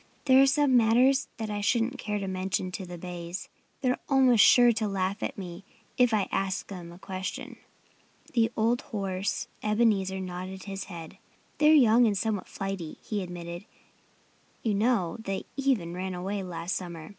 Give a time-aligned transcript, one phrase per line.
[0.25, 3.49] There are some matters that I shouldn't care to mention to the bays.
[3.81, 5.63] They're almost sure to laugh at me
[5.95, 7.57] if I ask them a question."
[8.33, 11.19] The old horse Ebenezer nodded his head.
[11.59, 13.65] "They're young and somewhat flighty," he admitted.
[14.63, 17.09] "You know, they even ran away last summer.